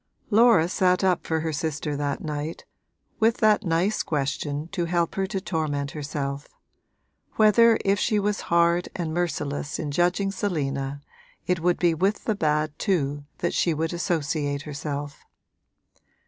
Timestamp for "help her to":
4.85-5.39